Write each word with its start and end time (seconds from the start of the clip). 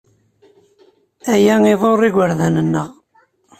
Aya 1.33 1.55
iḍurr 1.73 2.01
igerdan-nneɣ. 2.07 2.89